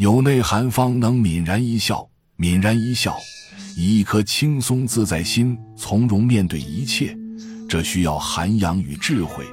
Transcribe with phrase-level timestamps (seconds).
[0.00, 2.08] 有内涵方能泯然一笑，
[2.38, 3.18] 泯然一笑，
[3.76, 7.14] 以一颗轻松自在心从容面对一切。
[7.68, 9.44] 这需要涵养与智慧。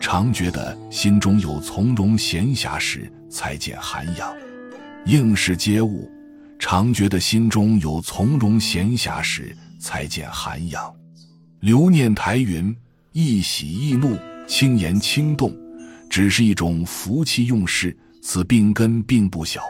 [0.00, 4.28] 常觉得心中有从容闲暇时，才见涵养。
[5.06, 6.10] 应是皆物，
[6.58, 10.92] 常觉得心中有从容闲暇时，才见涵养。
[11.60, 12.74] 留念台云：
[13.12, 15.56] 一喜一怒，轻言轻动，
[16.10, 19.62] 只是一种福气用事，此病根并不小。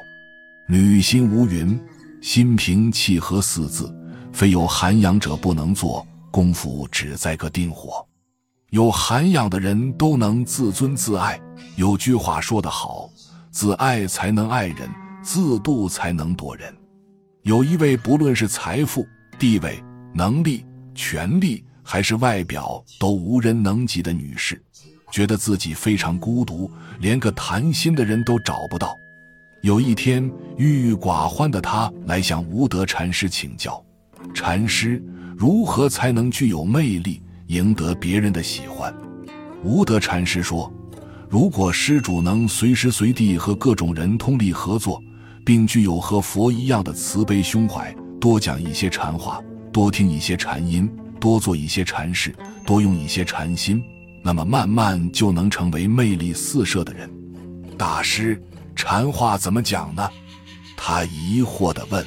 [0.69, 1.79] 履心无云：
[2.21, 3.93] 心平气和四字，
[4.33, 6.07] 非有涵养者不能做。
[6.31, 8.07] 功夫只在个定火。
[8.71, 11.39] 有涵养的人都能自尊自爱。
[11.77, 13.11] 有句话说得好
[13.53, 14.89] ：“自爱才能爱人，
[15.23, 16.75] 自度才能度人。”
[17.43, 19.07] 有一位不论是财富、
[19.39, 19.83] 地位、
[20.15, 24.63] 能力、权力，还是外表都无人能及的女士，
[25.11, 28.97] 觉得自己非常孤独，连个谈心的人都找不到。
[29.63, 33.81] 有一天，郁郁寡欢的他来向无德禅师请教
[34.35, 35.01] ：“禅师，
[35.37, 38.93] 如何才能具有魅力？”赢得别人的喜欢，
[39.63, 40.73] 无德禅师说
[41.31, 45.01] ：“如果施主能随时随地和各种人通力合作，
[45.45, 49.41] 并具有和佛一样的慈悲胸怀，多讲一些禅话，
[49.73, 52.35] 多听一些禅音，多做一些禅事，
[52.67, 53.81] 多用一些禅心，
[54.25, 57.09] 那么慢慢就能成为魅力四射的人。”
[57.79, 58.41] 大师，
[58.85, 60.11] 禅话怎么讲呢？
[60.77, 62.05] 他疑惑地问。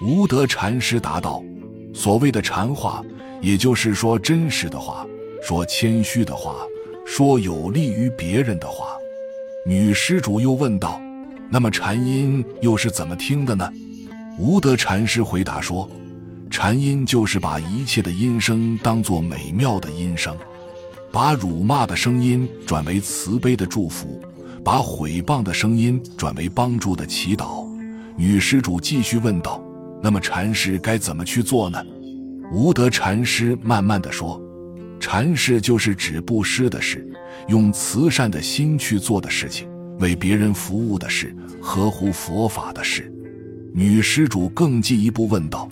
[0.00, 1.44] 无德禅师答道
[1.92, 3.04] ：“所谓的禅话。”
[3.42, 5.06] 也就是说真实的话，
[5.42, 6.56] 说谦虚的话，
[7.06, 8.96] 说有利于别人的话。
[9.66, 10.98] 女施主又问道
[11.52, 13.70] ：“那么禅音又是怎么听的呢？”
[14.40, 15.86] 无德禅师回答说
[16.50, 20.34] ：“禅音就是把一切的音声当作美妙的音声，
[21.12, 24.18] 把辱骂的声音转为慈悲的祝福，
[24.64, 27.66] 把毁谤的声音转为帮助的祈祷。”
[28.16, 29.62] 女施主继续问道
[30.02, 31.82] ：“那么禅师该怎么去做呢？”
[32.52, 34.40] 无德禅师慢慢的说
[35.00, 37.08] ：“禅师就是指布施的事，
[37.48, 39.68] 用慈善的心去做的事情，
[40.00, 43.10] 为别人服务的事，合乎佛法的事。”
[43.72, 45.68] 女施主更进一步问道：“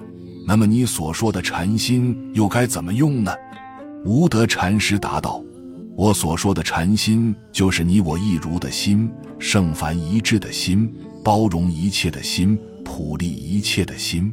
[0.46, 3.32] 那么你所说的禅心又该怎么用呢？”
[4.06, 5.42] 无德禅师答道
[5.98, 9.10] ：“我所说的禅心，就是你我一如的心，
[9.40, 10.88] 圣凡一致的心，
[11.24, 14.32] 包容一切的心，普利一切的心。”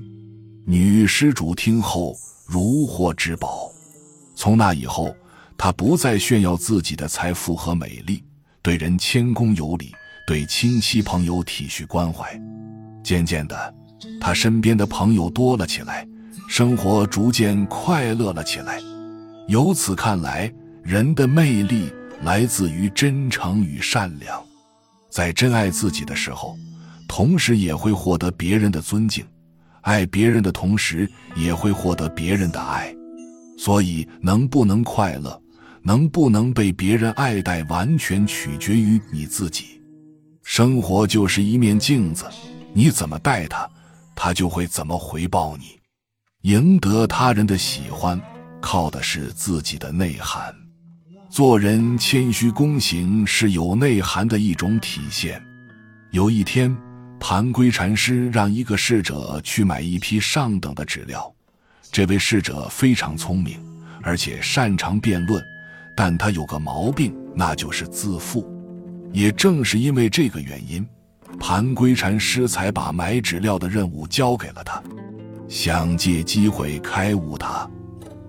[0.64, 2.16] 女施主听后。
[2.48, 3.72] 如获至宝。
[4.36, 5.12] 从那以后，
[5.58, 8.24] 他不再炫耀自己的财富和美丽，
[8.62, 9.92] 对人谦恭有礼，
[10.28, 12.40] 对亲戚朋友体恤关怀。
[13.04, 13.74] 渐渐的，
[14.22, 16.08] 他身边的朋友多了起来，
[16.48, 18.80] 生活逐渐快乐了起来。
[19.48, 20.54] 由此看来，
[20.86, 21.92] 人的魅力
[22.22, 24.40] 来自于真诚与善良。
[25.10, 26.56] 在真爱自己的时候，
[27.08, 29.26] 同时也会获得别人的尊敬。
[29.82, 32.96] 爱别人的同时，也会获得别人的爱，
[33.58, 35.42] 所以能不能快乐，
[35.82, 39.82] 能不能被别人爱戴，完全取决于你自己。
[40.44, 42.26] 生活就是一面镜子，
[42.74, 43.68] 你怎么待他，
[44.16, 45.80] 他就会怎么回报你。
[46.44, 48.22] 赢得他人的喜欢，
[48.62, 50.56] 靠的是自己的内涵。
[51.36, 55.44] 做人谦虚恭行，是有内涵的一种体现。
[56.12, 56.74] 有一天。
[57.20, 61.30] 盘龟禅师让一个侍者去买一批上等的纸料，
[61.92, 63.60] 这位侍者非常聪明，
[64.02, 65.44] 而且擅长辩论，
[65.94, 68.50] 但他有个毛病，那就是自负。
[69.12, 70.88] 也正是因为这个原因，
[71.38, 74.82] 盘龟禅师才把买纸料的任务交给了他，
[75.50, 77.70] 想借机会开悟他。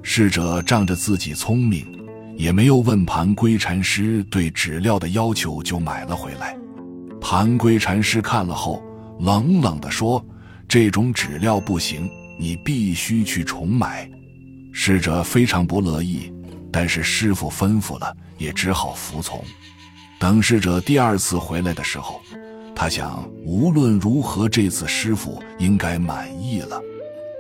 [0.03, 1.87] 侍者仗着自己聪明，
[2.36, 6.56] 也没有问盘龟禅师对纸料的要求，就买了回来。
[7.20, 8.82] 盘龟禅师看了后，
[9.20, 10.24] 冷冷地说
[10.69, 12.08] ：“这种纸料不行，
[12.38, 14.08] 你必须去重买。”
[14.70, 16.30] 侍者非常不乐意，
[16.70, 19.42] 但是师傅吩咐了，也只好服从。
[20.18, 22.20] 等侍者第二次回来的时候，
[22.74, 26.78] 他想，无论如何，这次师傅应该满意了。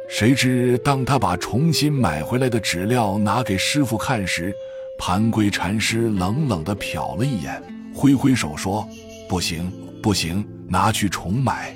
[0.08, 4.54] 谁知当他把重新买回来的纸料拿给师傅看时，
[4.98, 7.62] 盘龟禅师冷冷地瞟了一眼，
[7.94, 8.86] 挥挥手说。
[9.28, 9.72] 不行，
[10.02, 11.74] 不行，拿去重买。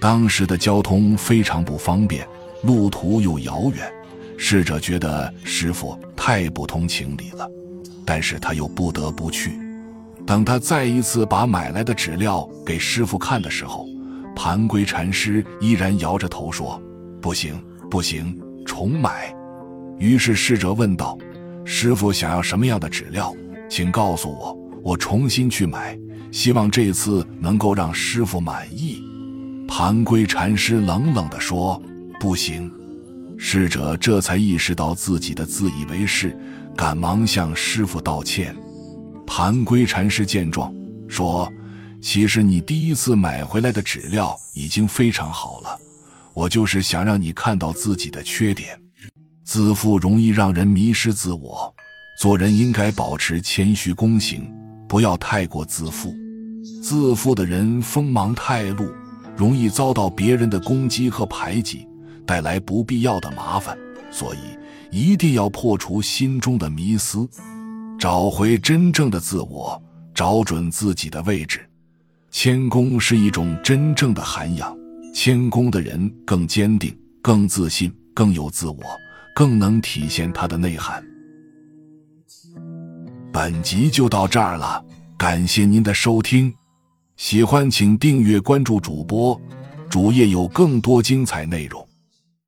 [0.00, 2.26] 当时的交通非常不方便，
[2.62, 3.90] 路途又遥远，
[4.36, 7.48] 侍者觉得师傅太不通情理了，
[8.04, 9.58] 但是他又不得不去。
[10.26, 13.86] 等他再一次把买来的纸料给师傅看的时候，
[14.36, 16.80] 盘龟禅师依然摇着头说
[17.20, 17.58] ：“不行，
[17.90, 19.34] 不行，重买。”
[19.98, 21.16] 于是侍者问道
[21.64, 23.34] ：“师傅想要什么样的纸料？
[23.68, 25.98] 请告诉我，我重新去买。”
[26.30, 29.00] 希望这次能够让师傅满意。
[29.68, 31.80] 盘龟禅师冷冷地说
[32.18, 32.68] ：“不行。”
[33.38, 36.36] 侍者这才意识到自己的自以为是，
[36.76, 38.54] 赶忙向师傅道歉。
[39.24, 40.74] 盘龟禅师见状
[41.06, 41.48] 说
[42.02, 45.78] ：“其实你第一次买回来的纸料已经非常好了，
[46.34, 48.76] 我就是想让你看到自己的缺点。
[49.44, 51.72] 自负容易让人迷失自我，
[52.18, 54.50] 做人应该保持谦虚恭行，
[54.88, 56.14] 不要太过自负。
[56.82, 58.88] 自负的人锋芒太露，
[59.36, 61.86] 容易遭到别人的攻击和排挤。”
[62.26, 63.76] 带来不必要的麻烦，
[64.10, 64.38] 所以
[64.90, 67.28] 一定要破除心中的迷思，
[67.98, 69.78] 找回真正的自我，
[70.14, 71.60] 找准自己的位置。
[72.30, 74.74] 谦恭是一种真正的涵养，
[75.14, 78.82] 谦恭的人更坚定、更自信、更有自我，
[79.34, 81.04] 更能体现它的内涵。
[83.32, 84.82] 本集就到这儿了，
[85.18, 86.54] 感谢您的收听，
[87.16, 89.38] 喜欢请订阅关注主播，
[89.90, 91.84] 主页有更多精彩内容。